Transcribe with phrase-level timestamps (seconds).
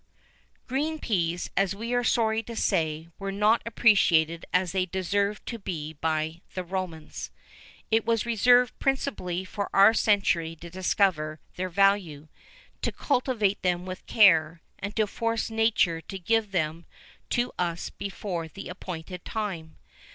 [0.65, 5.93] Green peas, we are sorry to say, were not appreciated as they deserved to be
[5.93, 7.29] by the Romans.[VIII
[7.89, 12.29] 26] It was reserved principally for our century to discover their value,
[12.81, 16.87] to cultivate them with care, and to force nature to give them
[17.29, 19.77] to us before the appointed time.